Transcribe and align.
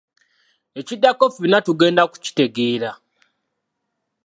Ekiddako 0.79 1.25
ffenna 1.31 1.59
tugenda 1.65 2.03
ku 2.11 2.17
kitegera. 2.23 2.91